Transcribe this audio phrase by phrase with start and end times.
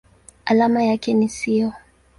[0.45, 1.73] Alama yake ni SiO.